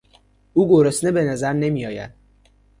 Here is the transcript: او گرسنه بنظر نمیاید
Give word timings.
او 0.53 0.69
گرسنه 0.69 1.11
بنظر 1.11 1.53
نمیاید 1.53 2.13